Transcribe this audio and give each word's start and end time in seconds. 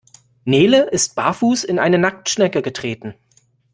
Nele 0.45 0.89
ist 0.89 1.13
barfuß 1.13 1.63
in 1.63 1.77
eine 1.77 1.99
Nacktschnecke 1.99 2.63
getreten. 2.63 3.13